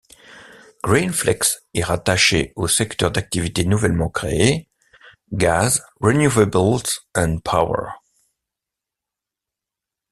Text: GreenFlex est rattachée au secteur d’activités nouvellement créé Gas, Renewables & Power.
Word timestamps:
GreenFlex 0.83 1.59
est 1.75 1.83
rattachée 1.83 2.53
au 2.55 2.67
secteur 2.67 3.11
d’activités 3.11 3.65
nouvellement 3.65 4.09
créé 4.09 4.67
Gas, 5.31 5.79
Renewables 5.99 6.81
& 7.13 7.43
Power. 7.43 7.89